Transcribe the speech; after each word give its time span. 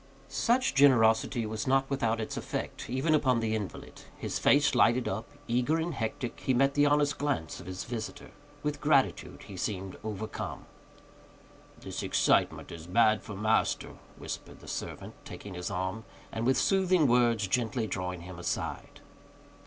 Such 0.29 0.73
generosity 0.73 1.45
was 1.45 1.67
not 1.67 1.87
without 1.87 2.19
its 2.19 2.35
effect, 2.35 2.89
even 2.89 3.13
upon 3.13 3.39
the 3.39 3.53
invalid. 3.55 4.01
His 4.17 4.39
face 4.39 4.73
lighted 4.73 5.07
up; 5.07 5.29
eager 5.47 5.77
and 5.77 5.93
hectic, 5.93 6.39
he 6.39 6.55
met 6.55 6.73
the 6.73 6.87
honest 6.87 7.19
glance 7.19 7.59
of 7.59 7.67
his 7.67 7.83
visitor. 7.83 8.31
With 8.63 8.81
gratitude 8.81 9.43
he 9.43 9.55
seemed 9.55 9.97
overcome. 10.03 10.65
"This 11.79 12.01
excitement 12.01 12.71
is 12.71 12.87
bad 12.87 13.21
for 13.21 13.35
master," 13.35 13.93
whispered 14.17 14.59
the 14.59 14.67
servant, 14.67 15.13
taking 15.23 15.53
his 15.53 15.69
arm, 15.69 16.03
and 16.31 16.47
with 16.47 16.57
soothing 16.57 17.05
words 17.05 17.47
gently 17.47 17.85
drawing 17.85 18.21
him 18.21 18.39
aside. 18.39 19.01